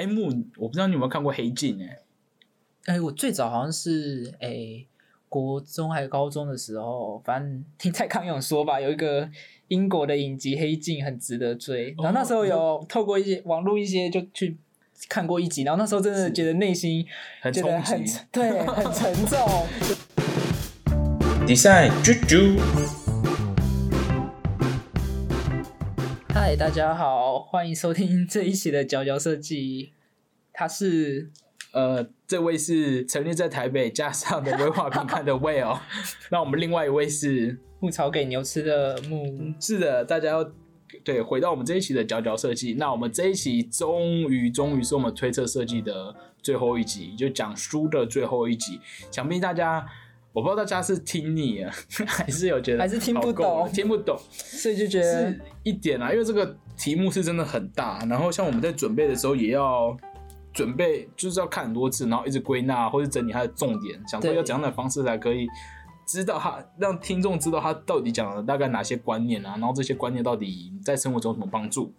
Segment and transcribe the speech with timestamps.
[0.00, 1.98] 哎木，我不知道你有没有看过《黑镜》哎？
[2.86, 4.86] 哎，我最早好像是哎
[5.28, 9.28] 国中还是高中的时候，反正听蔡康永说吧，有一个
[9.68, 14.56] 英国的影集《黑镜》很值得追，然后那时候有透过一些网络一些就去
[15.08, 17.04] 看过一集，然后那时候真的觉得内心
[17.42, 18.02] 很觉得很。
[18.32, 19.38] 对很沉重。
[21.46, 22.58] Design 啾啾，
[26.50, 29.92] 嗨，大家好，欢迎收听这一期的佼佼设计，
[30.52, 31.30] 他是
[31.72, 35.78] 呃，这位是陈列在台北加上的威化饼干的 Will，
[36.28, 39.54] 那我们另外一位是牧草给牛吃的牧。
[39.60, 40.52] 是的，大家要
[41.04, 42.74] 对回到我们这一期的佼佼设计。
[42.74, 48.80] 那我们这一期终于终于是我们推测设计的最后一集，就讲书的最后一集。
[49.12, 49.86] 想必大家，
[50.32, 51.70] 我不知道大家是听腻了，
[52.06, 59.96] 还是有觉得还是听不懂听不懂所以就觉得是一点啊，因为这个题目是真的很大，然后像我们在准备的时候也要。
[60.52, 65.46] 准备就是要看很多次，然后一直归纳或者整理它的重点，想说要怎样的方式才可以
[66.04, 71.94] 知道他让听众知道他到底讲了大概哪些观念啊，然后这些观念到底在生活中有什么帮助。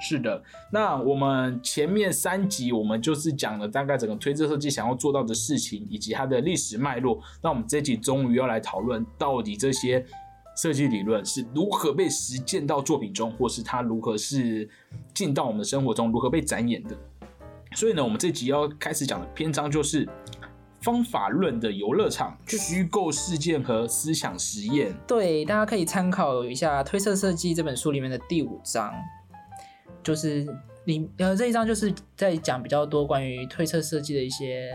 [0.00, 7.18] 是的，那我们前面三集我们就是讲了大概整个推测设计想要做到的事情，以及它的历史脉络。
[7.42, 10.04] 那我们这集终于要来讨论到底这些
[10.56, 14.68] 设计理论是如何被实践到作品中，或是它如何是
[15.14, 16.96] 进到我们的生活中，如何被展演的。
[17.74, 20.08] 所以呢，我们这集要开始讲的篇章就是
[20.80, 24.94] 方法论的游乐场、虚构事件和思想实验。
[25.06, 28.94] 对，大家可以参考一下《推测设计》这本书里面的第五章，
[30.06, 30.46] 就是
[30.84, 34.70] 你呃这一章就是在讲比较多关于推测设计的一些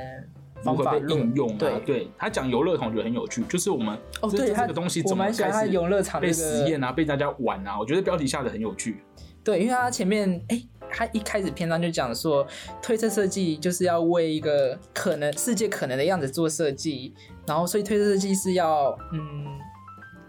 [0.62, 1.56] 如何被方法应用啊？
[1.58, 9.02] 对对他讲游乐场，我觉得很有趣，就是我们哦，对，它这这个东西我怎么开始游乐场被实验啊，被大家玩啊，我觉得标题下的很有趣。
[9.42, 12.46] 对，因为他前面哎，它一开始篇章就讲说，
[12.82, 17.14] 推测设计就是要为一个可能世界可能的样子做设计，
[17.48, 19.48] 然后所以推测设计是要嗯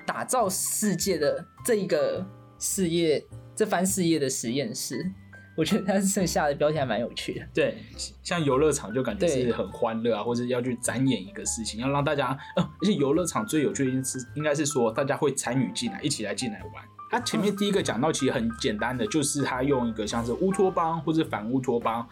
[0.07, 2.25] 打造世界的这一个
[2.61, 3.23] 事业
[3.55, 5.11] 这番事业的实验室。
[5.55, 7.47] 我觉得它剩下的标题还蛮有趣的。
[7.53, 7.77] 对，
[8.23, 16.83] 像游乐场就感觉是很欢乐啊，或者要去展演一个事情，要让大家，呃，而且游乐场最有趣的一件事，应该是说大家会参与进来，一起来进来玩。
[17.11, 22.09] 他前面第一个讲到其实很简单的，就是他用一个像是乌托邦或者反乌托邦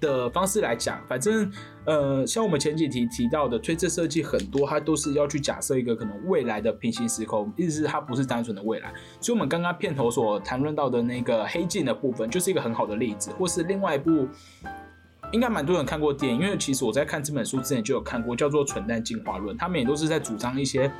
[0.00, 1.50] 的方式来讲，反正
[1.84, 8.92] 呃，像我们前几题提到的推测设计很多，它都是要去假设一个可能未来的平行时空，意思是它不是单纯的未来。
[9.20, 14.26] 所以，我们刚刚片头所谈论到的那个黑镜的部分，就是一个很好的例子，或是另外一部。
[15.32, 20.90] 应该蛮多人看过电影，因为其实我在看这本书之前就有看过，叫做《蠢蛋进化论》，他们也都是在主张一些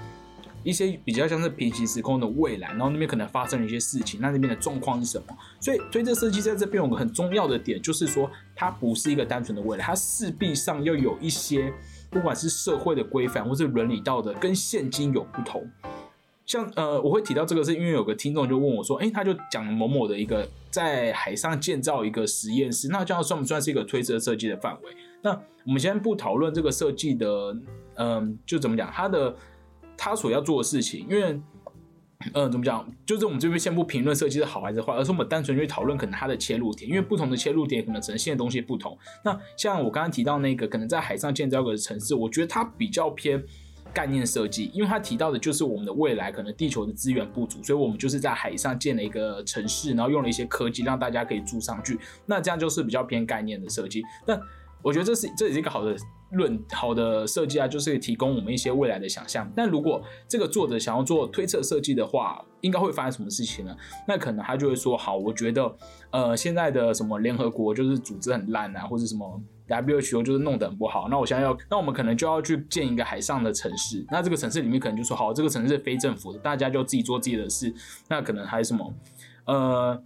[0.62, 5.36] 一些比较像是平行时空的未来，然后那边可能发生了一些事情，那那边的状况是什么？
[5.60, 11.72] 所以推测设计在这边有个很重要的点，就是说它不是一个单纯的未来，它势必上要有一些
[12.10, 15.68] 不管是社会的规范或是伦理道德，跟现今有不同。
[16.46, 24.90] 像呃，我会提到这个，是因为有个听众就问我说，诶，他就讲某某的一个在海上建造一个实验室，那这样算不算是一个推测设计的范围？
[25.22, 25.30] 那
[25.64, 27.56] 我们先不讨论这个设计的，
[27.94, 29.32] 嗯、就怎么讲，它的
[30.00, 31.38] 他所要做的事情，因为。
[32.34, 32.86] 嗯，怎么讲？
[33.06, 38.94] 就是我们这边先不评论设计的好还是坏，而是我们单纯去讨论可能它的切入点，因为不同的切入点可能呈现的东西不同。
[39.24, 43.42] 那像我刚刚提到那个，可能在海上建造个城市，我觉得它比较偏
[43.94, 51.98] 概念设计，因为它提到的就是我们的未来可能地球的资源不足，所以我们就是在海上建了一个城市，然后用了一些科技让大家可以住上去。
[52.26, 54.02] 那这样就是比较偏概念的设计。
[54.26, 54.38] 那
[54.82, 55.96] 我觉得这是这也是一个好的
[56.32, 59.50] 论好的设计啊，就是提供我们一些未来的想象。
[59.54, 63.76] 但如果这个作者想要做推测设计的话，应该会发生什么事情呢？
[64.06, 65.76] 那可能他就会说，好，我觉得
[66.10, 71.08] 呃现在的什么联合国就是组织很烂啊，或者什么 WHO 就是弄得很不好。
[71.08, 74.04] 那我现在要，那我们可能就要去建一个海上的城市。
[74.10, 77.74] 那这个城市里面可能就说，好，这个城市是非政府的，大家就自己做自己的事。
[78.08, 78.94] 那可能还有什么
[79.46, 80.02] 呃。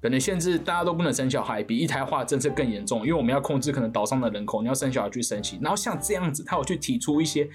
[0.00, 5.60] 可能限制大家都不能生小孩，比一胎化政策更严重，因为我们要控制可能岛上的人口，你要生小孩去申请。
[5.60, 7.48] 然后像这样子，他有去提出一些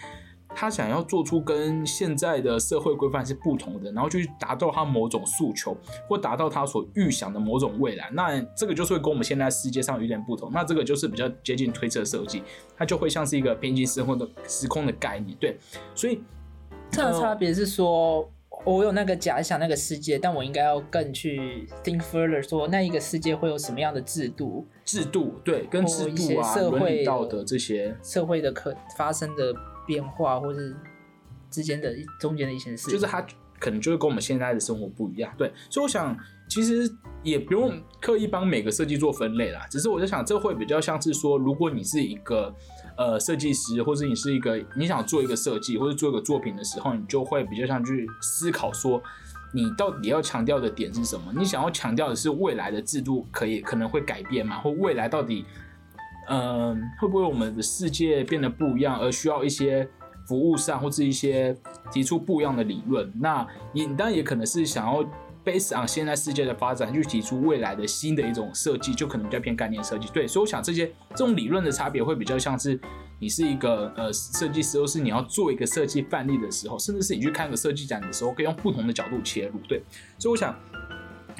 [0.50, 5.76] 他想要做出跟现在的社会规范是不同的，然后去达到他某种诉求，
[6.08, 8.10] 或达到他所预想的某种未来。
[8.14, 10.52] 那这个就是会跟我们现在世界上有点不同。
[10.54, 12.44] 那这个就是比较接近推测设计，
[12.78, 15.36] 它就会像是一个边境时空的时空的概念。
[15.40, 15.58] 对，
[15.96, 16.22] 所以
[16.92, 18.30] 这差别是说，
[18.66, 27.96] 我有那个假想那个世界，但我应该要更去 think further，说那一个世界会有什么样的制度，制度对跟制度啊、社会道德这些。
[28.04, 29.54] 社会的可发生的
[29.86, 30.76] 变化，或是
[31.52, 33.26] 之间的中间的一些事，就是他
[33.60, 35.32] 可能就是跟我们现在的生活不一样。
[35.38, 36.18] 对，所以我想
[36.50, 36.92] 其实
[37.22, 42.54] 也不用刻意帮每个设计做分类啦，只是我在想，这会比较像是说，如果你是一个
[42.98, 49.02] 呃设计师，或者你是一个你想做一个设计或者做一个作品的时候，你就会比较想去思考说。
[49.54, 51.32] 你到底要强调的点是什么？
[51.34, 54.58] 你想要强调的是未来的制度可以可能会改变吗？
[54.58, 55.46] 或未来到底，
[56.28, 59.88] 嗯，会不会我们的世界变得不一样，而需要一些
[60.28, 61.56] 服务上或是一些
[61.90, 63.10] 提出不一样的理论？
[63.18, 65.02] 那你当然也可能是想要
[65.46, 70.10] base on 现在世界的发展去提出未来的新的一种设计，就可能比较偏概念设计。
[70.12, 72.80] 对，所以我想这些这种理论的差别会比较像是。
[73.18, 79.82] 你是一个呃设计师，或是你要做一个设计范例的时候，甚至是你去看个设计展的时候，可以用不同的角度切入，对。
[80.20, 80.54] 所以我想，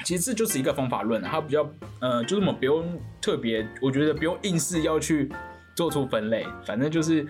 [0.02, 1.68] 其实这就是一个方法论，它比较
[2.00, 5.30] 呃，就这么不用特别，我觉得不用硬是要去
[5.74, 7.28] 做出分类，反正就是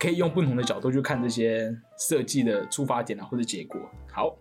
[0.00, 3.80] 可以用不同的角度去看这些设计的出发点啊，或者结果。
[4.12, 4.36] 好，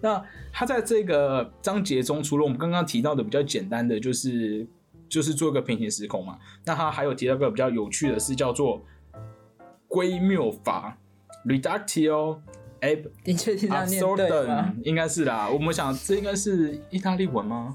[0.00, 0.22] 那
[0.52, 4.66] 他在这个章节中，除了我们刚刚提到的比较简单的，就是。
[5.10, 8.80] 就是做一个平行时空嘛，那他还有提到个比较有趣的是叫做
[9.88, 10.96] 归谬法
[11.44, 12.38] （reductio
[12.80, 15.50] ab absurdum），应该是啦。
[15.50, 17.74] 我们想这应该是意大利文吗？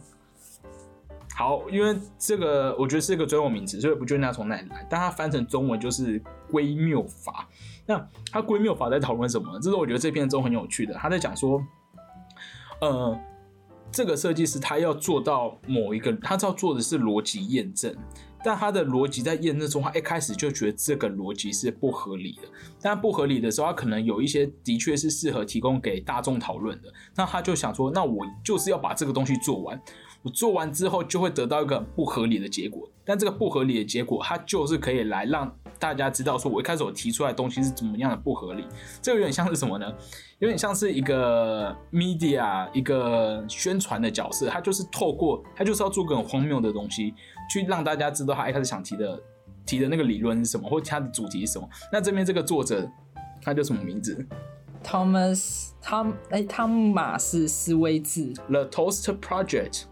[1.36, 7.50] 好，因为这个我觉得是一个专有名词，所以不确定它从哪里来，但它翻成中文就是归谬法。
[7.86, 8.02] 那
[8.32, 9.60] 它归谬法在讨论什么？
[9.60, 11.62] 这是我觉得这篇中很有趣的，他在讲说，
[12.88, 13.20] 呃。
[13.92, 17.96] 这个设计师他要做到某一个，他要做的是逻辑验证，
[18.44, 22.50] 但他的逻辑在验证中，他一开始就觉得这个逻辑是不合理的。
[22.82, 26.92] 但不合理的时候，他可能有一些的确是适合提供给大众讨论的。
[27.16, 29.82] 那他就想说，那我就是要把这个东西做完。
[30.26, 32.90] 我做完之后，就会得到一个不合理的结果。
[33.06, 38.66] 但这个不合理的结果，它就是可以来让大家知道，说我一开始我提出来的东西是怎么样的不合理。
[39.04, 39.86] 这个有点像是什么呢？
[40.40, 47.14] 有点像是一个 media 一个宣传的角色，他就是透过他就是要做个很荒谬的东西，
[47.48, 49.22] 去让大家知道他一开始想提的
[49.64, 51.70] 提的那个理论是什么，或他的主题是什么。
[51.94, 52.90] 那这边这个作者
[53.44, 54.26] 他叫什么名字
[54.84, 59.84] ？Thomas 汤哎汤马斯斯威治 The Toast Project。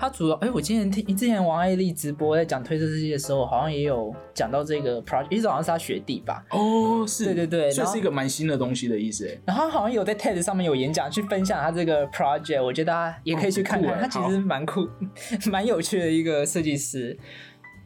[0.00, 6.44] 他主要哎，我今天听之前王爱丽直播在讲推测世界的时候，好像也有讲到这个 project，一直好像是他学弟吧？
[6.50, 9.28] 哦，是，对对对，这是一个蛮新的东西的意思。
[9.44, 14.88] 然后好像有在 TED 上面有演讲，去分享他这个 project，我觉得大家也可以去看看，他其实蛮酷、
[15.50, 17.18] 蛮有趣的一个设计师。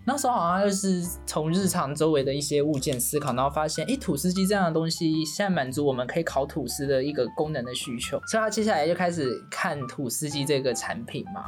[0.05, 11.45] 那时候好像就是从日常周围的一些物件思考，然后发现，哎，土司机这样的东西现在满足我们可以烤吐司的一个功能的需求，所以他接下来就开始看土司机这个产品嘛。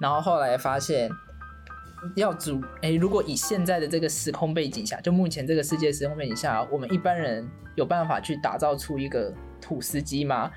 [0.00, 1.10] 然后后来发现，
[2.14, 10.50] 要主哎，如果以现在的这个时空背景下，就目前这个世界时空背景下，我们一般人有办法去打造出一个土司机吗？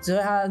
[0.00, 0.50] 只是他，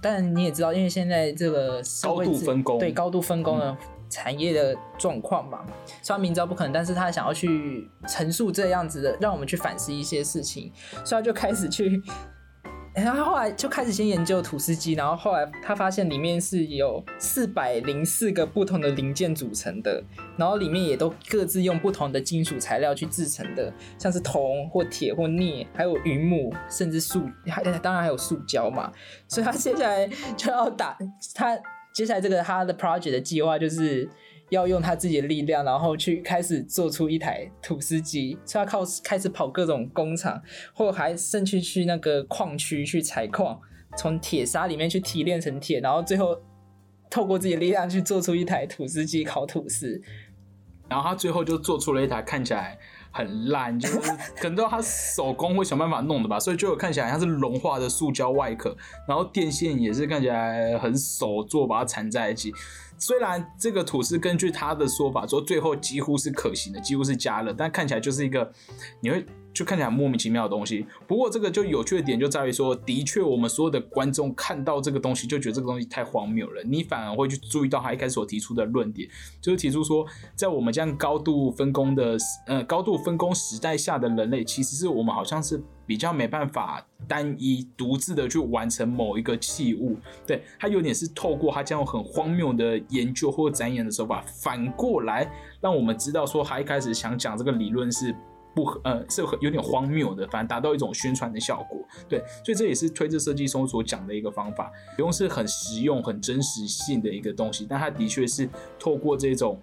[0.00, 3.76] 但你也知道，因为现在这个高度分工，对高度分工的
[4.08, 5.64] 产业的状况嘛，
[6.00, 10.72] 虽然明知道不可能，但是他想要去陈述这样子的，让我们去反思一些事情，
[11.04, 12.00] 所以他就开始去。
[12.94, 20.02] 然后后来就开始先研究土司机，然后后来他发现里面是有四百零四个不同的零件组成的，
[20.36, 28.92] 然后里面也都各自用不同的金属材料去制成的，像是铜或铁或镍，还有云母，甚至塑，还当然还有塑胶嘛。
[29.26, 30.06] 所以他接下来
[30.36, 30.96] 就要打
[31.34, 31.58] 他
[31.92, 34.08] 接下来这个他的 project 的计划就是。
[34.50, 40.40] 要用他自己的力量，然后去开始做出一台土司机，所以他靠开始跑各种工厂，
[40.72, 43.58] 或还甚至去那个矿区去采矿，
[43.96, 46.38] 从铁砂里面去提炼成铁，然后最后
[47.10, 50.00] 透过自己的力量去做出一台土司机烤吐司，
[50.88, 52.78] 然后他最后就做出了一台看起来
[53.10, 53.98] 很烂，就是
[54.36, 58.76] 可能都他手工会想办法弄的吧，所以就看起来像是融化的塑胶外壳，
[59.08, 62.52] 然后电线也是看起来很手做，把它缠在一起。
[62.98, 68.50] 虽然这个土司根据他的说法说最后几乎是可行的，几乎是加了，但看起来就是一个
[69.00, 70.86] 你会就看起来莫名其妙的东西。
[71.06, 79.08] 不过这个就有趣的点就在于说，的确我们所有的观众看到这个东西就觉得这个东西太荒谬了，你反而会去注意到他一开始所提出的论点，
[79.40, 85.62] 就是提出说，在我们这样高度分工的呃高度分工时代下的人类，其实是我们好像是。
[85.86, 98.14] 比较没办法单一独自的去完成某一个器物，对他有点是透过他这样很荒谬的研究或展演的手法，反过来让我们知道说他一开始想讲这个理论是
[98.54, 108.48] 不呃是有点荒谬的，反而达到一种宣传的效果，对，所以这也是推测设计中所讲的一个方法，不用是很实用、很真实性的一个东西，但它的确是
[108.78, 109.60] 透过这种。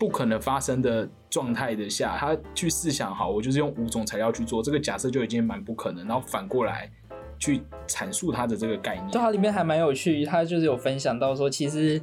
[0.00, 6.06] 不可能发生的状态的下，他去试想好，我就是用五种材料去做这个假设就已经蛮不可能。
[6.06, 6.90] 然后反过来
[7.38, 9.10] 去阐述它的这个概念。
[9.10, 12.00] 对，它里面还蛮有趣，它就是有分享到说，其实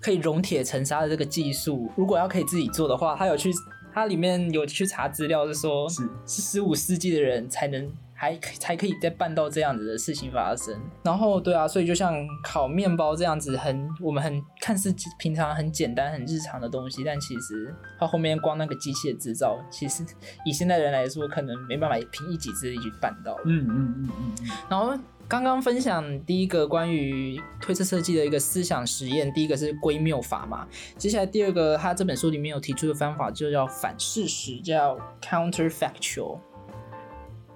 [0.00, 3.50] 可以熔铁成沙的这个技术，如果要可以自己做的话，它有去，
[3.90, 10.78] 它里面有去查资料，是说是是十五世纪的人才能还可才可以再办到这样子的事情发生。
[11.02, 20.04] 然后对啊，所以就像烤面包这样子很我们很看似平常很简单很日常的东西，但其实它后面光那个机械制造，其实
[20.44, 23.34] 以现代人来说，可能没办法凭一己之力去办到。
[23.46, 24.92] 嗯嗯嗯嗯嗯，然后
[25.26, 30.68] 刚刚分享第一个关于推测设计的一个思想实验，第一个是归谬法嘛。
[30.98, 36.38] 接下来第二个，他这本书里面有提出的方法就叫反事实，叫 counterfactual。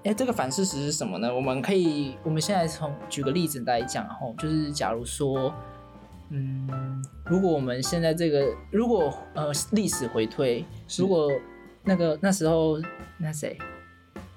[0.05, 1.33] 哎，这个反事实是什么呢？
[1.33, 5.51] 我们可以，我们现在从举个例子来讲，吼，就是假如说，
[6.29, 10.63] 嗯，如果我们现在这个，如果呃历史回推，
[10.99, 11.31] 如果
[11.83, 12.79] 那个那时候
[13.17, 13.57] 那谁，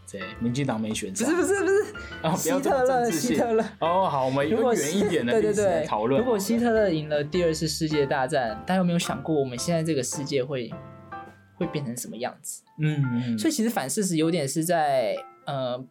[0.07, 3.63] 谁，民进党没选不是不是不是，啊，不希特勒，希特勒。
[3.81, 6.19] 哦，好，我们如果用远一点的对对对讨论。
[6.19, 10.73] 如果希特勒赢了第二次世界大战，大家有没有想过我们现在这个世界会
[11.57, 12.63] 会变成什么样子？
[12.81, 15.15] 嗯嗯，所以其实反事实有点是在
[15.49, 15.83] 呃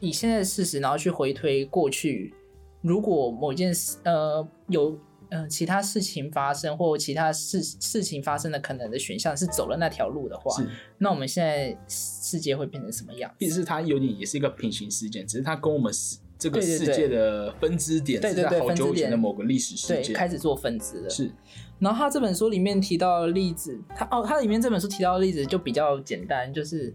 [0.00, 2.34] 以现在的事实，然后去回推过去，
[2.82, 4.98] 如果某件事呃有
[5.30, 13.36] 呃其他事情发生，或其他事事情发生的可能的选项是走了那条路的话，是，那我们现在世界会变成什么样子？
[13.46, 20.14] 其实它有点也是一个平行事件，只是它跟我们世这个世界的分支点是在好久以前的某个历史事对，件。
[20.14, 21.10] 开始做分支了。
[21.10, 21.28] 是，
[21.80, 26.94] 然后他这本书里面提到的例子，他哦，他里面这本书提到的例子就比较简单，就是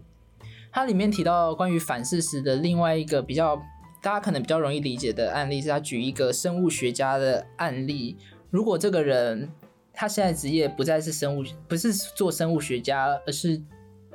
[0.74, 3.56] 它里面提到关于反事实的另外一个比较
[4.02, 8.16] 大家可能比较容易理解的案例，是他举一个生物学家的案例。
[8.50, 9.48] 如果这个人
[9.92, 13.62] 他现在职业不再是生物，不是做生物学家，而是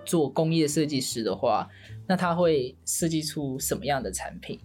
[0.03, 1.69] 做工业设计师的话，
[2.05, 4.59] 那他会设计出什么样的产品？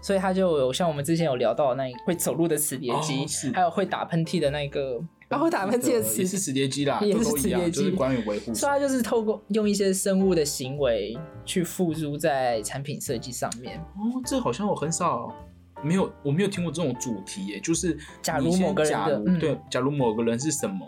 [0.00, 4.98] 所以他就有像我们之前有聊到的那一会走路的磁碟机，还有会打喷嚏的那个，
[5.32, 8.54] 啊会打喷嚏的也磁是磁碟机啦， 也是都都一样，磁碟机就是关于维护。
[8.54, 13.78] 所以它就是透过用一些生物的行为去付诸在产品设计上面。
[13.78, 15.34] 哦，这好像我很少
[15.82, 20.86] 没有，我没有听过这种主题耶，就是假如某个人假的嗯对，假如某个人是什么？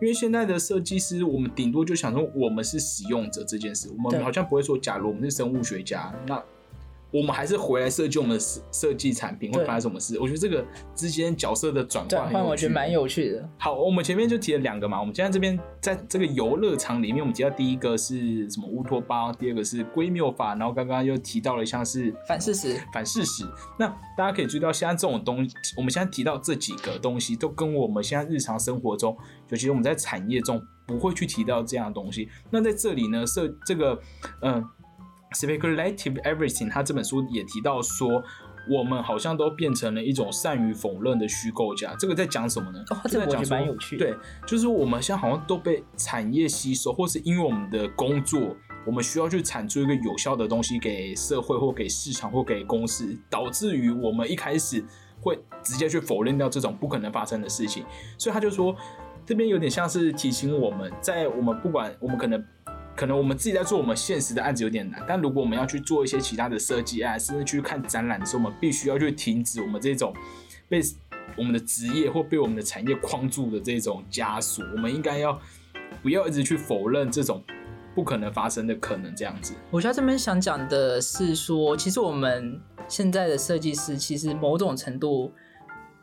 [0.00, 6.42] 因为现在的设计师，我们顶多就想说我们是使用者这件事，我对们好像不会说，假如我们是生物学家，那
[7.12, 10.18] 我们还是回来设计我们的设设计产品会对发生什么事？
[10.18, 10.64] 我觉得这个
[10.94, 13.48] 之间角色的转换我觉得蛮有趣的。
[13.58, 23.44] 好，我们前面就提了两个嘛，我们现在这边在这个游乐场里面，我们提到第一个是什么乌托邦，第二个是归谬法，然后刚刚又提到了像是反事实反事实。
[23.78, 29.14] 那大家可以注意到，现在这种东西，我们现在提到这几个东西，都跟我们现在日常生活中，
[29.50, 32.30] 尤其是我们在产业中不会去提到这样的东西。
[32.48, 34.00] 那在这里呢，设这个
[34.40, 34.64] 嗯。
[35.32, 38.22] Speculative Everything，他这本书也提到说，
[38.70, 41.94] 我们好像都变成了一种善于否认的虚构家。
[41.98, 42.78] 这个在讲什么呢？
[42.90, 44.06] 哦，这个讲说蛮有趣的。
[44.06, 54.84] 对，就是我们现在好像都被产业吸收，或是因为我们的工作，我们需要去产出一个有效的东西给社会或给市场或给公司，导致于我们一开始
[55.20, 57.84] 会直接去否认掉这种不可能发生的事情。
[58.16, 58.76] 所以他就说，
[59.26, 62.44] 这边有点像是提醒我们，在我们不管我们可能。
[62.94, 70.14] 可能我们自己在做我们现实的案子有点难，但如果我们要去做一些其他的设计案，甚至去看展览的时候，我们必须要去停止我们这种
[70.68, 70.80] 被
[71.36, 74.64] 我们的职业或被我们的产业框住的这种枷锁。
[74.72, 75.40] 我们应该要
[76.02, 77.42] 不要一直去否认这种
[77.94, 79.14] 不可能发生的可能？
[79.16, 85.32] 这样子，我觉得这边想讲的是说，其实我们现在的设计师，其实某种程度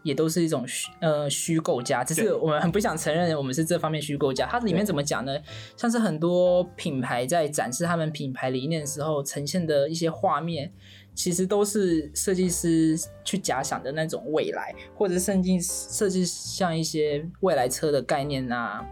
[0.03, 4.45] 也都是一种虚呃虚构家，只是我们很不想承认我们是这方面虚构家。
[4.45, 5.37] 它里面怎么讲呢？
[5.75, 10.71] 像是很多品牌在展示他们品牌理念的时候，呈现的一些画面。
[11.15, 18.85] 其实都是设计师去假想的那种未来，或者甚至设计像一些未来车的概念啊，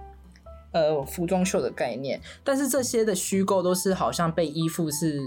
[0.73, 2.19] 呃，服装秀的概念。
[2.43, 5.21] 但是这些的虚构都是好像被依附是，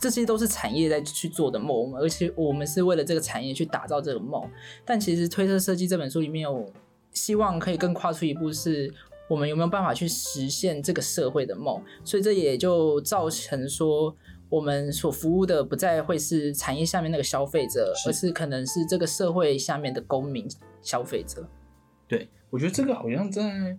[0.00, 4.42] 这些都是产业在去做的梦，而且我们是为了这个产业去打造这个梦。
[4.84, 6.70] 但其实推测设计这本书里面有
[7.12, 8.92] 希望可以更跨出一步，是
[9.28, 11.82] 我们有没有办法去实现这个社会的梦？
[12.04, 14.16] 所以这也就造成说。
[14.50, 20.48] 我们所服务的不再会是产业下面那个消费者，是而是可能是这个社会下面的公民
[20.80, 21.46] 消费者。
[22.08, 23.78] 对我觉得这个好像在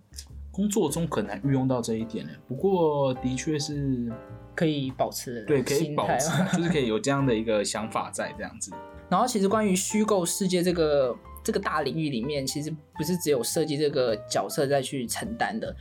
[0.51, 2.32] 工作中很难运用到这一点呢。
[2.48, 4.13] 不过的确是
[4.60, 8.74] 可以保持对，可以保持啊， 就是可以有这样的一个想法在这样子。
[9.08, 15.74] 然后其实关于虚构世界这个这个大领域里面，其实不是只有设计这个角色再去承担的，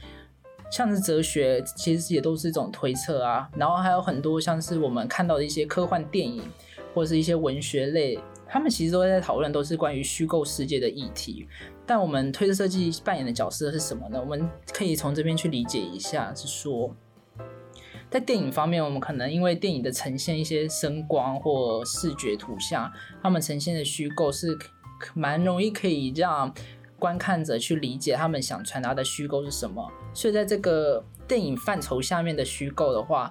[0.70, 3.50] 像是哲学，其实也都是一种推测啊。
[3.56, 6.44] 然后还有很多像是我们看到的一些科幻电影，
[6.94, 8.16] 或者是一些文学类，
[8.46, 11.48] 他们其实都在讨论都是关于虚构世界的议题。
[11.84, 14.20] 但我们推测设计扮演的角色是什么呢？
[14.20, 16.94] 我们可以从这边去理解一下，是说。
[18.10, 22.90] 在电影方面，我们可能因为电影的呈现一些声光或视觉图像，
[23.22, 24.58] 他们呈现的虚构是
[25.14, 26.52] 蛮容易可以让
[26.98, 29.86] 观看者去理解他们想传达的虚构是什么。
[30.14, 33.30] 所以在这个电影范畴下面的虚构的话，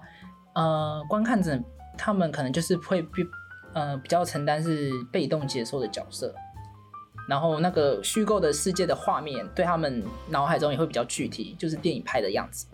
[0.53, 1.59] 呃，观看者
[1.97, 3.25] 他们可能就是会比
[3.73, 6.33] 呃比较承担是被动接受的角色，
[7.27, 12.67] 然后那个虚构的世界的画面对他们脑海中也会比较具体，就是电影拍的样子。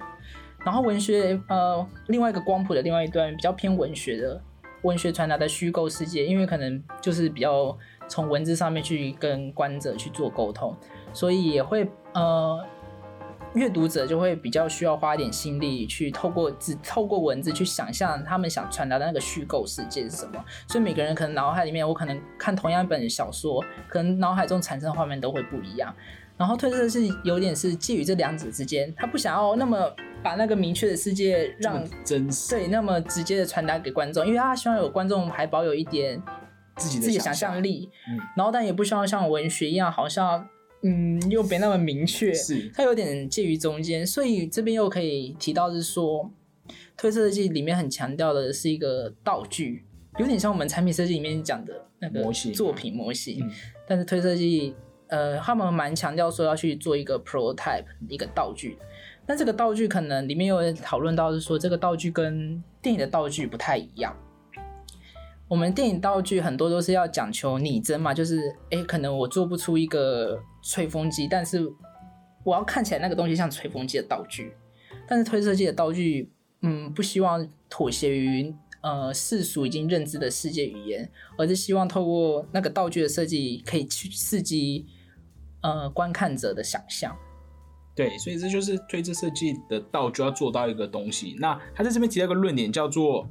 [0.64, 4.42] 然后文学，呃，另外一个光谱的另外一端比较偏文学的，
[4.84, 7.78] 文学传达的虚构世界，因为可能就是比较
[8.08, 10.76] 从文字上面去跟观者去做沟通，
[11.12, 12.66] 所以也会呃，
[13.56, 20.44] 阅读者就会比较需要花一点心力去透过字、透过文字去想象他们想传达的那个虚构世界是什么。
[20.68, 25.94] 所以每个人可能脑海里面，我可能看同样一本小说，可能脑海中产生的画面都会不一样。
[26.36, 32.50] 然后推测是有点是介于这两者之间，他不想要那么把那个明确的世界让真实。
[32.50, 36.22] 对那么直接的传达给观众，因为他希望有观众还保有一点
[36.78, 40.46] 自己自己的想象力，嗯，然后但也不希望像文学一样，好像
[40.82, 42.72] 嗯又别那么明确，是。
[42.74, 46.30] 它有点介于中间，所以这边又可以提到是说，
[46.98, 49.86] 推测设计里面很强调的是一个道具，
[50.18, 53.48] 有点像我们产品设计里面讲的那个作品模型，
[53.88, 54.76] 但是推设计。
[55.08, 58.78] 呃，他们蛮强调说要去做一个 prototype 一个道具，
[59.26, 64.16] 但这个道具可能里面有讨论到是说这个道具跟电影的道具不太一样。
[65.48, 71.60] 我们电影道具很多都是要讲求拟真嘛，就是哎，可能我做不出一个吹风机，但是
[72.44, 74.54] 我要看起来那个东西像吹风机的道具。
[75.06, 76.32] 但是推设计的道具，
[76.62, 84.86] 嗯，不希望妥协于呃世俗已经认知的世界语言，而是希望透过那个道具的设计，可以去刺激。
[85.66, 87.16] 呃，观看者的想象，
[87.96, 91.38] 对，所以这就是推测设计的道具要做到一个东西。
[91.40, 93.26] 那他在这边提到一个论点，叫做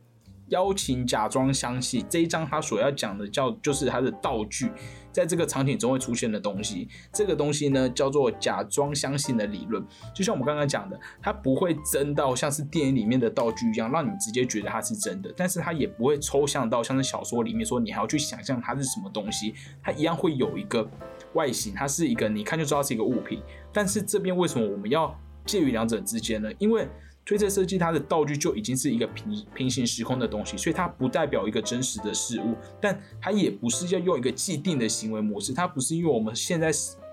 [0.48, 2.04] 邀请假装相信。
[2.10, 4.70] 这一章他所要讲的叫，就是他的道具。
[5.18, 9.84] 在这个场景中会出现的东西，这个东西呢叫做假装相信的理论。
[10.14, 15.34] 就像我们刚刚讲的，它不会真到像是电影里面的道具一样，让你直接觉得它是真的。
[15.36, 19.52] 但是它也不会抽象到像是小说里面说你还要去想象它是什么东西，
[19.82, 20.88] 它一样会有一个
[21.34, 23.42] 外形，它是一个你看就知道是一个物品。
[23.72, 25.12] 但是这边为什么我们要
[25.44, 26.48] 介于两者之间呢？
[26.60, 26.86] 因为
[27.28, 36.70] 推测设计它的道具就已经是一个平平行时空的东西，所以它不代表一个真实的事物，但它也不是要用一个既定的行为模式，它不是用我们现在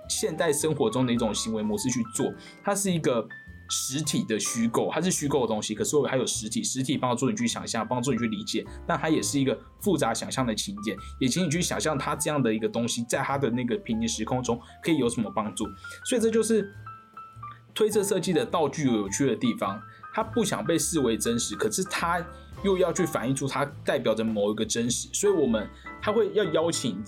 [0.07, 3.27] 现代生活中的一种行为模式去做，它是一个
[3.69, 15.65] 实体的虚构，它是虚构的东西，可是我还有实体，实体帮助你去想象，帮助你去理解，但它也是一个复杂想象的情节，也请你去想象它这样的一个东西，在它的那个平行时空中可以有什么帮助，
[16.05, 16.73] 所以这就是
[17.73, 19.77] 推测设计的道具有趣的地方。
[20.15, 22.25] 他不想被视为真实，可是他
[22.63, 25.67] 又要去反映出它代表着某一个真实，所以我们
[26.01, 27.03] 他会要邀请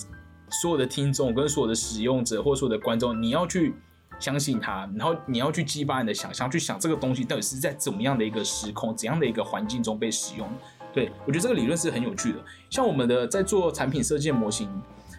[0.61, 3.73] 所有的听众跟所有的使用者或所有的观众，你要去
[4.19, 10.45] 相信他，然后你要去激发你的想象，去想这个东西到底是在怎么样的一个时空、怎样的一个环境中被使用。
[10.93, 12.39] 对我觉得这个理论是很有趣的，
[12.69, 14.69] 像我们的在做产品设计模型。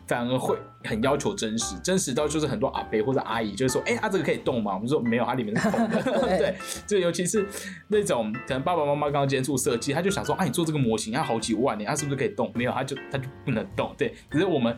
[0.08, 4.74] 反而会很要求真实，真实到就是很多阿伯或者阿姨就是说，哎，它这个可以动吗？
[4.74, 6.02] 我们说没有，它里面是空的。
[6.38, 7.46] 对，就尤其是
[7.88, 12.50] 那种可能爸爸妈妈刚刚接触设计，他就想说，啊，你做这个模型要好几万年，它是不是可以动？
[12.54, 13.94] 没有，它就它就不能动。
[13.98, 14.74] 对，可是我们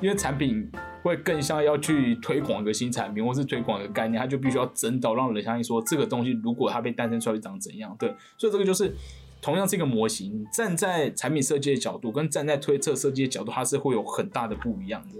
[0.00, 0.70] 因为产品
[1.02, 7.96] 会更像要去推广一个新产品，或是推广一个概念，它就必须要真到让人相信说，这个东西如果它被诞生出来会长怎样？
[7.98, 8.94] 对，所以这个就是。
[9.40, 15.16] 同样是一个模型，站在产品设计的角度，跟站在推测设计的角度，它是会有很大的不一样的。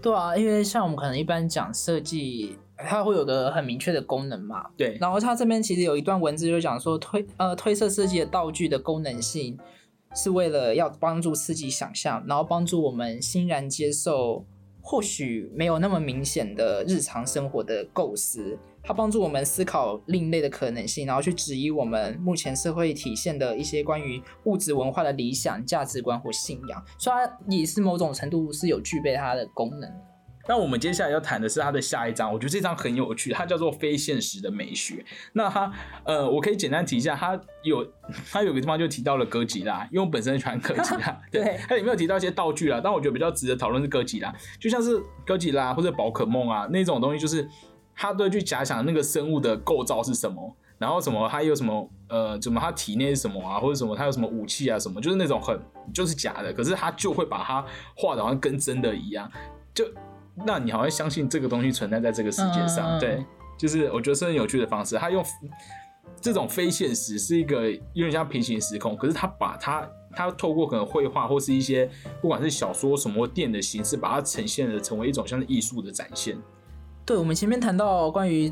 [0.00, 4.66] 对啊，因为像我们可能一般讲设计，它会有个很明确的功能嘛。
[4.76, 4.96] 对。
[5.00, 9.58] 然后它这边其实有一段文字就讲说，推呃推测设计的道具的功能性，
[10.14, 14.44] 是为了要帮助刺激想象，然后帮助我们欣然接受
[14.80, 18.58] 或许没有那么明显的日常生活的构思。
[18.86, 29.90] 它帮助我们思考另类的可能性，然后去质疑我们目前社会体现的一些关于物质文化的理想价值观或信仰，所以它也是某种程度是有具备它的功能。
[30.46, 35.02] 那我们接下来要谈的是它的下一章，我觉得这章很有趣，它叫做非现实的美学。
[35.32, 35.72] 那它
[36.04, 37.82] 呃，我可以简单提一下，它有
[38.30, 47.48] 它有个地方就提到了哥吉拉，因为我本身喜欢哥吉拉， 对，它里面有提到一些道具啊，但我觉得比较值得讨论是哥吉拉，就像是哥吉拉或者宝可梦啊那种东西，就是。
[47.96, 55.58] 他都去假想那个生物的构造是什么，然然后什么他有什么呃，怎么他体内是什么啊，或者什么他有什么武器啊什么，就是那种很
[55.94, 57.64] 就是假的，可是他就会把它
[57.96, 59.26] 画的好像跟真的一样，
[59.72, 59.86] 就
[60.46, 62.98] 让你好像相信这个东西存在在这个世界上。
[62.98, 63.24] 嗯对，
[63.56, 65.24] 就是我觉得是很有趣的方式，他用
[66.20, 76.36] 这种非现实是一个有点像平行时空，可是他把它他透过可能绘画或是一些不管是小说什么电的形式，把它呈现的成为一种像是艺术的展现。
[77.06, 78.50] 对，我们前面谈到关于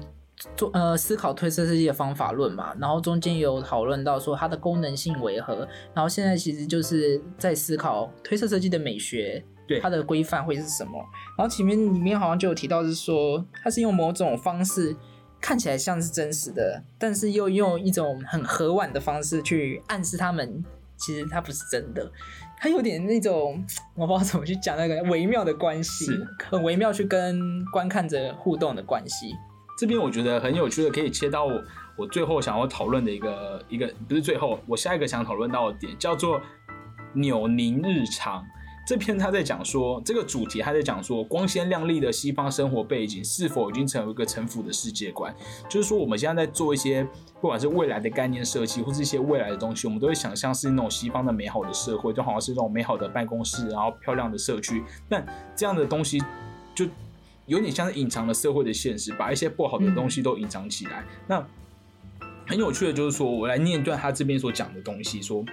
[0.56, 10.92] 做呃思考推测设计的方法论嘛，然后中间有讨论到说它的功能性为何，然后现在其实就是在思考推测设计的美学，对它的规范会是什么。
[11.38, 14.94] 然后前面里面好像就有提到是说，它是用某种方式
[15.40, 20.62] 看起来像是真实的，但是又用一种很和婉的方式去暗示他们，
[20.98, 22.12] 其实它不是真的。
[22.62, 23.60] 它有点那种
[23.96, 26.06] 我不知道怎么去讲那个微妙的关系，
[26.48, 29.34] 很微妙去跟观看者互动的关系。
[29.76, 31.60] 这边我觉得很有趣的，可以切到我
[31.98, 36.40] 我最后想要讨论的一个一个不是最后，我下一个想讨论到的点叫做
[37.14, 38.44] 扭拧日常。
[38.84, 45.32] 这篇他在讲说，这个主题他在讲说，光鲜亮丽的西方生活背景是否已经成为一个城府的世界观？
[45.68, 47.06] 就是说，我们现在在做一些
[47.40, 54.82] 不管是未来的概念设计，或是一些未来的东西，我们都会想象是那种西方的美好的社会，就好像是那种美好的办公室，然后漂亮的社区。
[55.08, 56.20] 但这样的东西
[56.74, 56.84] 就
[57.46, 61.04] 有点像是隐藏了社会的现实，把一些不好的东西都隐藏起来。
[61.28, 61.46] 那
[62.48, 65.44] 很有趣的就是说，我来念一段他这边所讲的东西，说。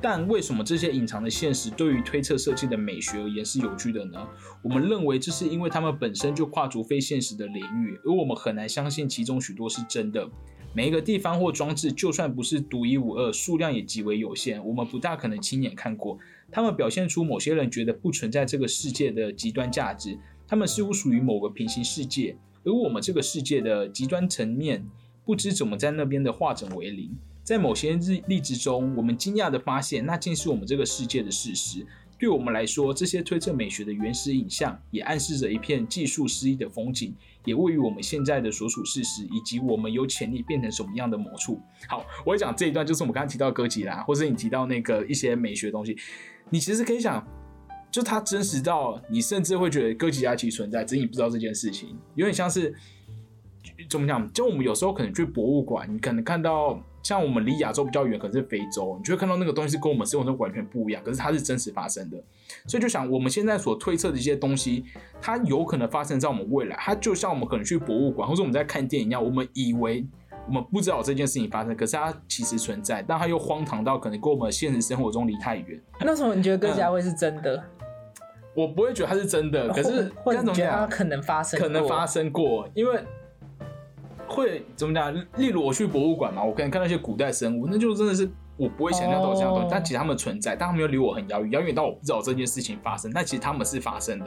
[0.00, 4.28] 但为什么这些隐藏的现实对于推测设计的美学而言是有趣的呢？
[4.62, 10.28] 我们认为这是因为它们本身就跨足非现实的领域，而我们很难相信其中许多是真的。
[10.74, 16.18] 每一个地方或装置，就算不是独一无二，数量也极为有限，我们不大可能亲眼看过。
[16.52, 24.86] 它们表现出某些人觉得不存在这个世界的极端价值，它们似乎属于某个平行世界，而我们这个世界的极端层面
[25.24, 27.10] 不知怎么在那边的化整为零。
[27.46, 31.86] 在某些日例子中，我们惊讶地发现，那竟是我们这个世界的事实。
[32.18, 41.60] 对我们来说，这些推测美学的原始影像，也暗示着一片技术失意的风景，也位于我们现在的所处事实，以及我们有潜力变成什么样的某处。
[41.86, 45.96] 好，我会讲这一段，就是我们刚刚提到哥吉拉，或是你提到那个一些美学东西，
[46.50, 47.24] 你其实可以想，
[47.92, 52.74] 就它真实到你甚至会觉得哥吉拉其实存在，只是你不知道这件事情，有点像是
[53.88, 54.32] 怎么讲？
[54.32, 56.82] 就我们有时候可能去博物馆，你可能看到。
[57.06, 62.16] 像我们离亚洲比较远，可能是非洲，你就会看到那个东西是跟我们生活中完全不一样，可是它是真实发生的。
[62.66, 64.84] 所以就想我们现在所推测的一些东西，
[65.20, 66.76] 它有可能发生在我们未来。
[66.80, 70.04] 它就像我们可能去博物馆或者我们在看电影一样，我们以为
[70.48, 75.80] 我们不知道这件事情发生，可是它其实存在，但它又荒唐到可能跟我们现实生活中离太远。
[76.00, 77.62] 那时候你觉得哥吉拉会是真的？
[78.56, 80.86] 我不会觉得它是真的，可是或者怎么觉得它？
[80.86, 82.06] 可能发生，可能发。
[82.06, 82.98] 生过，因为
[84.28, 85.14] 会怎么讲？
[85.36, 94.26] 例如我去博物馆嘛，我可能看到一些古代生物，那就真的是我不会想象到这样东西，哦但其实他们存在，但他们又离我很遥远，遥远到我不知道这件事情发生，但其实他们是发生的。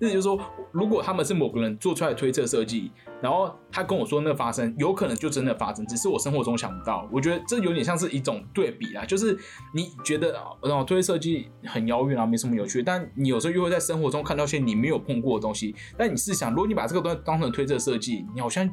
[0.00, 0.38] 意思就是说，
[0.72, 7.08] 如果他们是某个人做出来的推测设计，然后他跟我说那个发生，有可能就真的发生，只是我生活中想不到。
[7.12, 9.36] 我觉得这有点像是一种对比啦，就是
[9.72, 10.32] 你觉得
[10.62, 15.74] 然后推测设计很遥远啊，没什么有趣，但你有时候又会在生活中看到一些你没有碰过的东西。
[15.96, 18.68] 但你试想，如果你把这个东西当成推测设计，你好像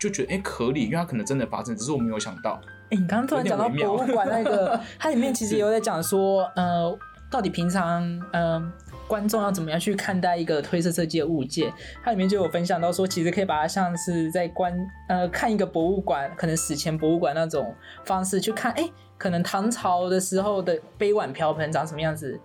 [0.00, 2.60] 就觉得哎、合理，因为它可能真的发生，只是我没有想到。
[2.90, 6.98] 哎、你刚刚突然讲到博物馆那个， 它里面其实有在讲说，呃，
[7.30, 8.60] 到底平常，呃，
[9.06, 11.72] 观众要怎么样去看待一个推测设计的物件？
[12.02, 14.74] 它里面就有分享到说，其实可以把它像是在观，
[15.08, 17.72] 呃，看一个博物馆，可能史前博物馆那种
[18.04, 22.40] 方式去看，哎、可能唐朝的时候的杯碗瓢盆长什么样子。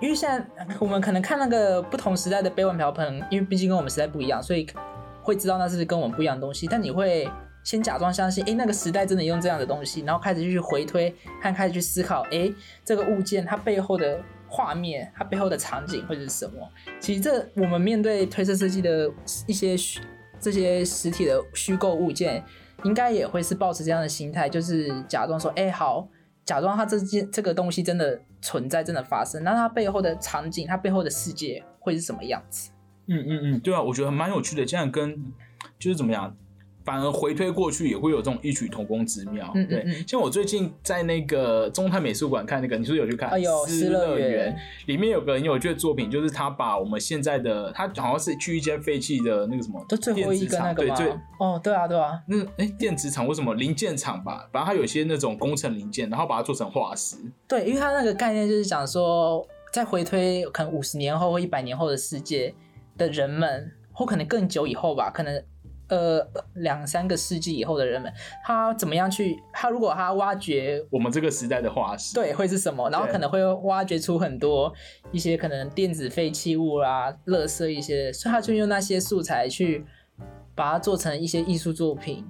[0.00, 0.44] 因为现在
[0.80, 4.66] 我们可能看那个不同时代的杯碗瓢盆，因为毕竟跟我们时代不一样，所以
[5.22, 6.66] 会知道那是跟我们不一样的东西。
[6.66, 7.30] 但你会
[7.64, 12.52] 先假装相信，哎，那个时代真的用这样的东西，然后开始去回推，和开始去思考，哎，
[12.84, 16.68] 这个物件它背后的画面，它背后的场景会是什么？
[17.00, 19.10] 其实这我们面对推测设计的
[19.46, 20.00] 一些虚
[20.40, 22.44] 这些实体的虚构物件，
[22.84, 26.08] 应该也会是抱持这样的心态，就是假装说，哎，好。
[26.44, 32.72] 假装它这件这个东西真的存在，真的发生，那它背后的场景，它背后的世界会是什么样子？
[33.06, 35.32] 嗯嗯嗯，对啊，我觉得蛮有趣的，这样跟
[35.78, 36.34] 就是怎么样，
[36.84, 39.50] 反而回推过去也会有这种异曲同工之妙。
[39.54, 43.28] 嗯嗯对，嗯像我最近在那个中泰美术馆看那个，你是不是有去看？
[43.30, 51.16] 哎呦失失乐园园里面有个很有趣的作品，就是他把我们现在的，他好像是去一间废弃的那个什么就最后一个那个吗对最？
[51.38, 54.48] 哦，对啊，对啊，那哎电子厂为什么零件厂吧？
[54.52, 57.16] 反正它有些那种工程零件，然后把它做成化石。
[57.48, 62.52] 对，因为它那个概念就是讲说，在回推可能五十年后或一百年后的世界
[63.02, 65.44] 的人们，或可能更久以后吧，可能
[65.88, 68.12] 呃两三个世纪以后的人们，
[68.44, 74.72] 他怎么样去他如果他挖掘我们这个时代的化石，对会是什么，然后可能会挖掘出很多
[75.10, 79.84] 一些可能电子废弃物啦、垃圾一些，所以他就用那些素材去
[80.54, 82.24] 把它做成一些艺术作品。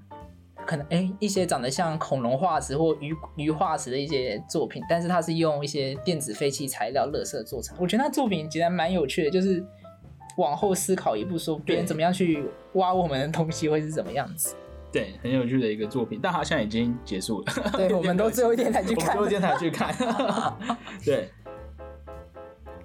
[0.65, 7.77] 可能哎，一些长得像恐龙化石或鱼鱼化石的一些作品，但是它是用一些电子废弃材料、垃圾做成。
[7.81, 9.61] 我觉得那作品其实蛮有趣的，就是
[10.37, 14.55] 往后思考一步，说别人怎么样去挖我们的东西会是怎么样子。
[14.93, 17.53] 对，很有趣的一个作品，但它现在已经结束了。
[17.73, 19.15] 对， 我们都最后一天才去看最。
[19.15, 19.95] 后一天才去看。
[21.03, 21.31] 对，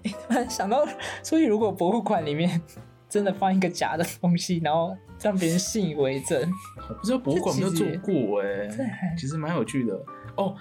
[0.03, 0.87] 突然想到，
[1.21, 2.61] 所以如果博物馆里面
[3.09, 6.49] 真的放一个假的东西，然后让别人信以为真，
[6.87, 8.69] 我不知道博物馆有没有做过哎、
[9.17, 9.99] 其实蛮有趣的
[10.35, 10.55] 哦。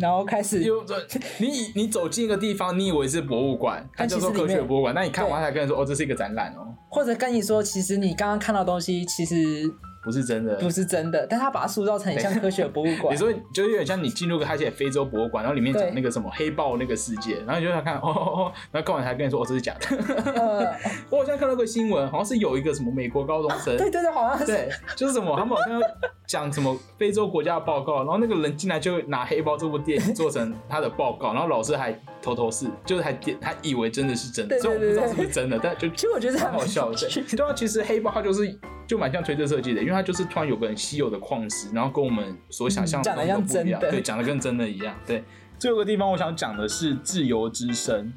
[0.00, 0.84] 然后开始有
[1.38, 9.70] 你你走进一个地方，你以为是博物馆，它但叫做科学博物馆，那你看完对才跟人说哦，这是一个展览哦，或者跟你说，其实你刚刚看到的东西其实
[10.04, 10.54] 不是真的。
[10.56, 13.18] 不是真的，但他把它塑造成很像科学博物馆你。
[13.18, 19.96] 说 就有点像你进入个他写非洲博物馆，然后里面讲那个什么黑豹那个世界，然后你就想看哦哦哦，然后看完才跟你说哦这是假的。
[20.34, 20.74] 呃，
[21.10, 25.80] 我好像看到个新闻，好像是有一个什么美国高中生，对对对，好像是对，就是什么，他们好像
[26.26, 37.08] 讲什么非洲国家的报告，然后那个人进来就拿《黑豹》这部电影做成他的报告，然后老师还头头是，就是还点，他以为真的是真的，对虽然我不知道是不是真的，但就其实我觉得还蛮蛮好笑对
[37.46, 44.94] 啊，其实黑豹它就是就蛮像推测设计的，因为它就是突然有个很稀有的矿石，然后跟我们所想象嗯讲的像真的不一样对，讲的跟真的一样。
[45.06, 45.24] 对，
[45.58, 48.12] 最后一个地方我想讲的是自由之声。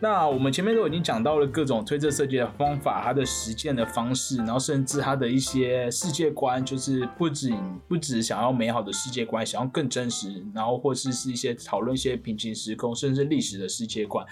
[0.00, 7.52] 那我们前面都已经讲到了各种推测设计的方法，它的实践的方式，然后甚至它的一些世界观，就是不止
[7.88, 14.24] 不止想要美好的世界观，想要更真实，然后或是是一些讨论一些平行时空，甚至历史的世界观。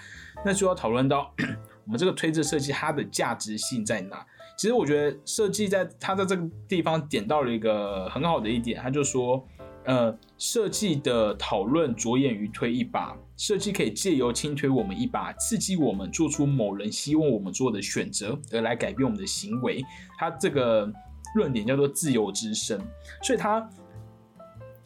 [0.45, 1.33] 那就要讨论到
[1.85, 4.25] 我们这个推测设计它的价值性在哪。
[4.57, 9.45] 其实我觉得设计在他在这个地方点到了一个很好的一点，他就说，
[9.85, 19.83] 呃，设计的讨论着眼于推一把，设计可以借由轻推我们一把，刺激我们做出某人希望我们做的选择，而来改变我们的行为。
[20.17, 20.91] 他这个
[21.35, 22.79] 论点叫做自由之声，
[23.21, 23.67] 所以他。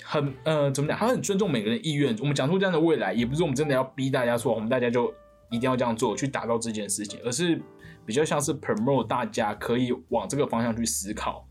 [0.09, 0.97] 很呃，怎么讲？
[0.97, 2.15] 他很尊重每个人意愿。
[2.19, 5.13] 我们讲出这样的未来，也不是我们真的要逼大家说，我们大家就
[5.49, 7.61] 一定要这样做，去达到这件事情，而是
[8.07, 11.45] 比较像是 promote 大家可以往这个方向去思考。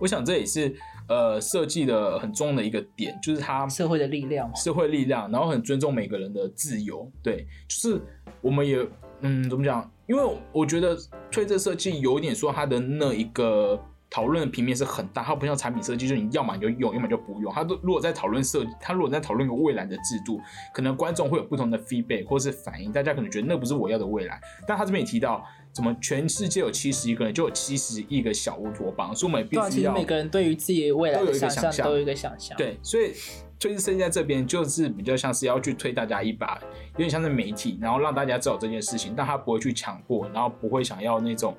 [0.00, 0.76] 我想这也是
[1.08, 4.54] 呃设计的很重要的一个点，就是它社会的力量嘛。
[4.56, 7.10] 社会力量，然后很尊重每个人的自由。
[7.22, 8.02] 对，就是
[8.42, 8.86] 我们也
[9.20, 9.88] 嗯，怎么讲？
[10.06, 10.96] 因为我觉得
[11.30, 17.52] 推这设计有点说它的那一个讨论的平面是很大，它不像产品设计，就是你要么你就用，要么就不用。
[17.52, 20.40] 它都如果在讨论设计，它如果在讨论一个未来的制度，
[20.72, 24.40] 可能观众会有不同的 feedback 或是反应，大家可能觉得那不是我要的未来。
[24.66, 33.12] 但他这边也提到，怎么全世界有七十亿个人，就有七十亿个小乌托邦，所以我们也必须要实每个人对于自己未来都有的想一个想象象都有一个想象。，对，所以
[33.58, 36.58] 就是设计在这边就是比较像是要去推大家一把，
[36.92, 41.56] 有点像是媒体，然后让大家知道这件事情，但他不会去强迫，然后不会想要那种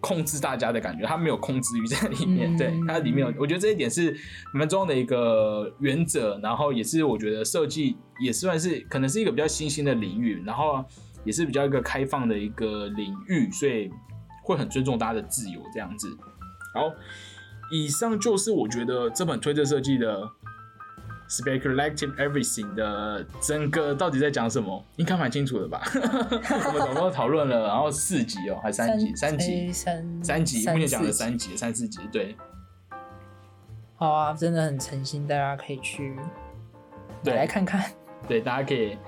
[0.00, 2.54] 控制大家的感觉，他没有控制欲在里面。
[2.54, 4.16] 嗯对，它里面有，我觉得这一点是
[4.52, 10.84] 蛮重要的一个原则，然后也是我觉得设计也算是可能是一个比较新兴的领域，然后
[11.24, 13.90] 也是比较一个开放的一个领域，所以
[14.42, 16.08] 会很尊重大家的自由这样子。
[16.72, 16.90] 好，
[17.70, 20.28] 以上就是我觉得这本推特设计的
[21.30, 25.80] Speculative Everything 的整个到底在讲什么，应该蛮清楚的吧？
[25.94, 32.36] 我们总共讨论了，然后四集哦，还三集，三集，三三集，目前讲了三集，三四集，对。
[33.94, 36.16] 好啊，真的很诚心，大家可以去
[37.22, 37.32] 对。
[37.32, 37.84] 买来看看。
[38.26, 38.98] 对，大家可以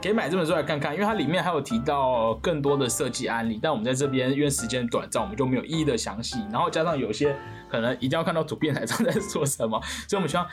[0.00, 7.34] 可以买这本书来看看，因为它里面还有提到更多的设计案例，但我们在这边因为时间短暂，我们就没有一一的详细，然后加上有些
[7.68, 10.46] 可能一定要看到图片才知道在说什么，所以我们希望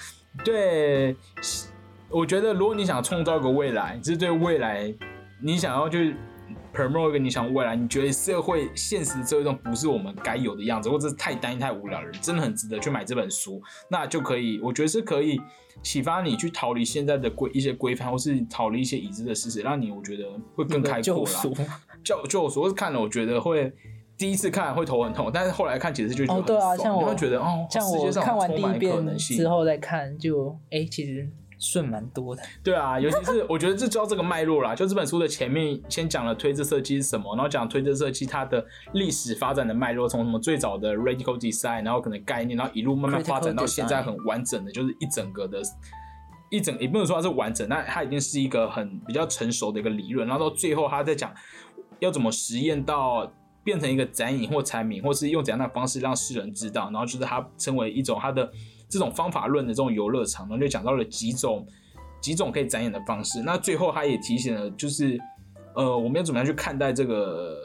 [0.44, 1.15] 对，
[2.10, 4.94] 我觉得如果你想创造一个未来，就是对未来
[5.42, 6.15] 你想要去
[6.74, 15.42] promote 一个你想未来，你觉得社会现实社会中不是我们该有的样子，或者是太单一太无聊的人，真的很值得去买这本书，那就可以，我觉得是可以
[15.84, 21.42] 启发你去逃离现在的规一些规范，或是逃离一些已知的事实，让你我觉得会更开阔啦。
[21.42, 21.56] 救赎。
[22.02, 23.74] 就就我所是看了，我觉得会
[24.19, 31.27] 第一次看会头很痛，但是后来看其实就觉得哦对啊像我你会觉得哦，像我看完第一遍之后再看，就哎、其实
[31.58, 32.43] 顺蛮多的。
[32.62, 45.62] 对啊，尤其是我觉得这知道这个脉络啦，就这本书的前面先讲了推测设计是什么，然后讲推测设计它的历史发展的脉络，从什么最早的 radical design，然后可能概念，然后一路慢慢发展到现在很完整的，就是一整个的。
[46.51, 51.32] 一整也不能说它是完整，那它已经是一个很比较成熟的一个理论，然后到最后他在讲
[51.99, 53.32] 要怎么实验到
[53.69, 58.51] 变成一个展影或产品，或是用怎样的方式让世人知道，然后就是它成为一种它的
[58.89, 61.67] 这种方法论的这种游乐场，然后就讲到了几种
[62.19, 63.43] 几种可以展演的方式。
[63.43, 65.19] 那最后他也提醒了，就是
[65.75, 67.55] 呃，我们要怎么样去看待这个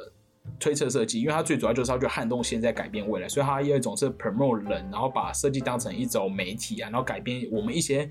[0.61, 8.11] 推测设计，因为它最主要就是要去撼动现在，改变未来，所以它有一种是 promote 人，然后把设计当成一种媒体啊，然后改变我们一些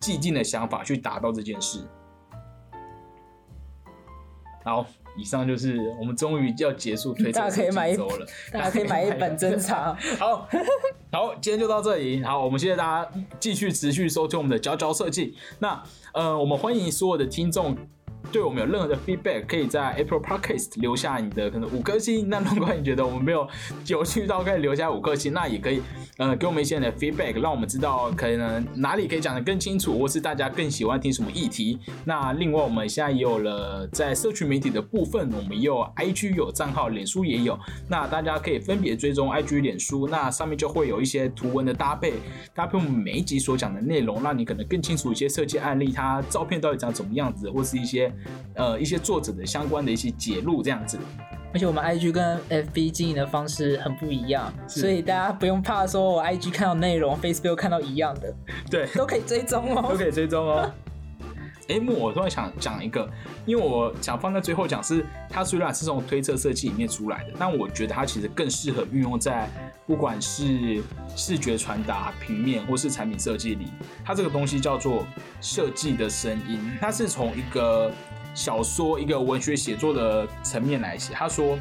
[0.00, 1.80] 既定的想法去达到这件事。
[4.64, 9.96] 好，以上就是我们终于要结束推测大家可以买一周了， 大家可以买一本珍藏。
[10.18, 10.48] 好，
[11.10, 12.22] 好，今天就到这里。
[12.22, 15.34] 好，我们谢谢大家继续持续收听我们的佼佼设计。
[15.58, 17.76] 那呃，我们欢迎所有的听众。
[18.32, 22.28] 对我们有任何的 feedback，可以在 April Podcast 留下你的可能五颗星。
[22.28, 23.48] 那如果你觉得我们没有
[23.86, 25.80] 有趣到可以留下五颗星，那也可以
[26.18, 31.78] 呃给我们一些的 feedback，让我们知道可能哪里可以讲得更清楚，或是大家更喜欢听什么议题。
[32.04, 37.58] 那另外我们现在也有了在社群媒体的部分，我们也有 IG 有账号，脸书也有。
[37.88, 42.14] 那大家可以分别追踪 IG、脸书，那上面就会有一些图文的搭配，
[42.54, 48.12] 搭配我们每一集所讲的内容，让你可能更清楚一些设计案例，它照片到底长什么样子，或是一些。
[48.54, 50.98] 呃，一些作者的相关的一些解录这样子，
[51.52, 58.34] 而且我们 IG 跟 FB 经营的方式很不一样，所以大家不用怕说我 IG 看到内容，Facebook 看到一样的，
[58.70, 60.70] 对，都可以追踪哦，都可以追踪哦。
[61.68, 63.10] 哎，木，我突然想讲一个，
[63.44, 69.50] 因为我想放在最后讲，是它虽然是从推测设计里面出来的，但我觉得它其实更适合运用在
[69.84, 70.80] 不管是
[71.16, 73.66] 视觉传达、平面或是产品设计里。
[74.04, 75.04] 它这个东西叫做
[75.40, 77.90] 设计的声音，它是从一个
[78.32, 81.12] 小说、一个文学写作的层面来写。
[81.14, 81.58] 他说，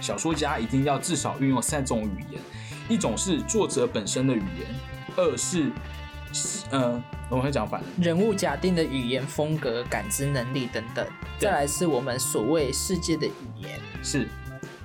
[0.00, 2.40] 小说家一定要至少运用三种语言，
[2.88, 4.66] 一种是作者本身的语言，
[5.16, 5.70] 二是。
[6.70, 11.06] 嗯，我们会讲反人物假定的语言风格、感知能力等等。
[11.38, 13.78] 再来是我们所谓世界的语言。
[14.02, 14.28] 是，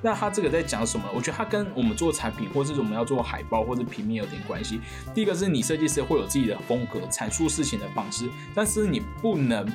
[0.02, 1.06] 那他这个在讲什么？
[1.14, 4.80] 我觉得他跟我们做产品，或者是我们要做海报或者平面有点关系。
[5.14, 9.66] 第一个是你设计师会有自己的风格，阐述事情的方式，但是你不能。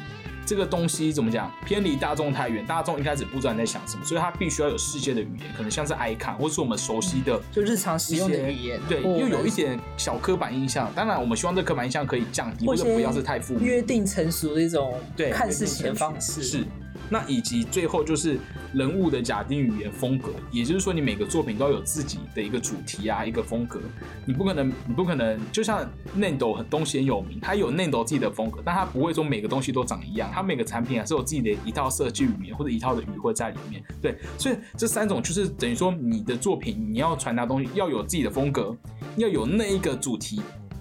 [0.51, 1.49] 这个东西怎么讲？
[1.65, 8.81] 偏离大众太远，大众一开始不知道你在想什么，所以它必须要有世界的语言，可能像是 icon 或是我们熟悉的，就日常使用的语言。
[8.89, 10.91] 对，又有一点小刻板印象。
[10.93, 13.63] 当然，我们希望这刻板印象可以降低，或者不要是太负面。
[13.63, 16.43] 约定成熟的一种对看事情的方式。
[16.43, 16.65] 是。
[17.11, 18.39] 那以及最后就是
[18.73, 23.81] 人物的假定语言风格，也就是说你每个作品都要有自己的一个主题啊，一个风格。
[24.25, 25.85] 你不可能，你不可能，就像
[26.17, 33.83] Nando 很东西很有名，它有 Nando 自己的风格，但它不会说每个东西都长一样，它每个产品还是有自己的一套设计语言或者一套的语汇在里面。
[34.01, 38.77] 对，所以这三种就是等于说你的作品你要传达东西要有自己的风格，
[39.17, 40.41] 要有那一个主题。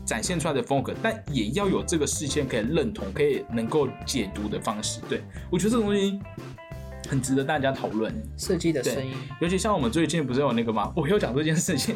[0.10, 5.00] 展现出来的风格，但也要有这个事件可以认同、可以能够解读的方式。
[5.08, 6.20] 对我觉得这个东西
[7.08, 8.12] 很值得大家讨论。
[8.36, 10.92] 设计的声音，尤其像我们最近不是有那个吗？
[10.96, 11.96] 我要讲这件事情。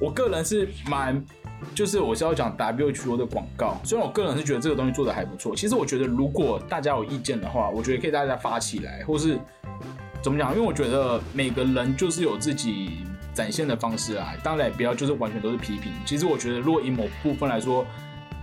[0.00, 1.24] 我个人是蛮，
[1.72, 3.80] 就是我是要讲 WHO 的广告。
[3.84, 9.38] 虽然我个人是觉得这个东西做的还不错，其实我觉得如果大家有意见的话，我觉得可以大家发起来，或是
[10.20, 10.52] 怎么讲？
[10.52, 13.04] 因为我觉得每个人就是有自己。
[13.34, 15.92] 展现的方式啊，当然也不要就是完全都是批评。
[16.06, 17.84] 其实我觉得，如果以某部分来说，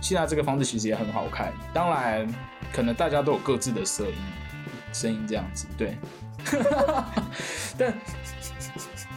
[0.00, 1.52] 现在这个方式其实也很好看。
[1.72, 2.28] 当然，
[2.72, 4.14] 可能大家都有各自的声音，
[4.92, 5.96] 声音这样子，对。
[7.78, 7.94] 但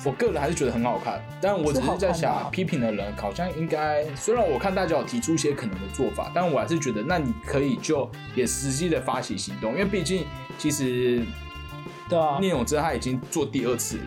[0.06, 1.20] 我个人还是觉得很好看。
[1.42, 10.26] 但我只是在想，批评的人好像应该，虽然我看大家有提出一些可能的做法，但我还是觉得，那你可以就也实际的发起行动，因为毕竟
[10.60, 11.26] 其实，
[12.08, 14.04] 对啊，聂永真他已经做第二次了。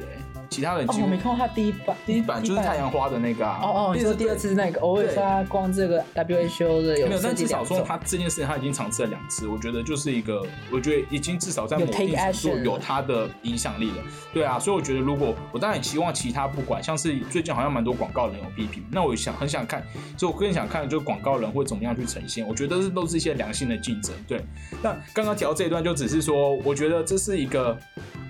[0.50, 3.60] 其他人哦，我没看过他第一版，第一版就是太阳花的那个啊。
[3.62, 13.96] 哦哦，你说第二次是那个，偶尔他光这个 WHO 的有，没有，但至少说他这件事情他已经尝试了两次，我觉得就是一个，我觉得已经至少在某定程度有他的影响力了。
[14.32, 19.82] 对啊，所以我觉得如果我当然希望其他不管，像是最近好像蛮多广告人有批评，那我想很想看，
[20.16, 22.46] 所以我更想看就是广告人会怎么样去呈现。
[22.46, 24.14] 我觉得这都是一些良性的竞争。
[24.26, 24.42] 对，
[24.82, 27.78] 那刚刚提到这一段就只是说，我觉得这是一个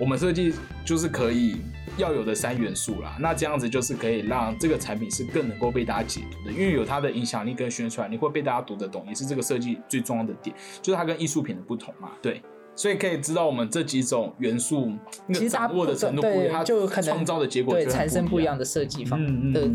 [0.00, 1.56] 我们设计就是可以。
[1.96, 12.10] 要有的三元素啦，那这样子就是可以让这个产品是更能够被大家解读的，因为有它的影响力跟宣传，你会被大家读得懂，也是这个设计最重要的点，就是它跟艺术品的不同嘛。
[12.22, 12.40] 对，
[12.76, 14.92] 所以可以知道我们这几种元素，
[15.26, 19.68] 那个掌握的程度不一样，就可能创造的结果对产生不一样的设计方的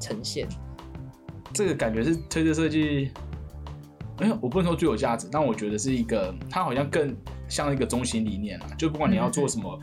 [0.00, 0.48] 呈现。
[1.52, 3.12] 这个感觉是推特设计，
[4.16, 7.16] 哎，我不能说最有价值，但我觉得是一个，它好像更
[7.48, 9.80] 像一个中心理念啊，就不管你要做什么。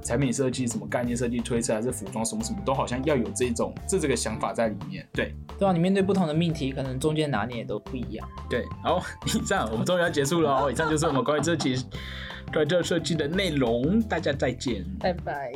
[0.00, 8.26] 产品设计什么概念设计推测还是服装什么什么都好像要有这种这这个想法在里面，对对啊，你面对不同的命题，可能中间拿捏都不一样。
[8.48, 11.84] 对，好， 以上我们终于要结束了哦，以上就是我们关于这期
[12.52, 15.52] 对这设计的内容，大家再见，拜拜。